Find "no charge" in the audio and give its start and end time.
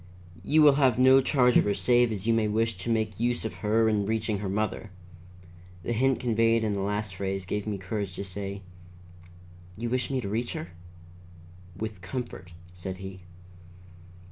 0.97-1.57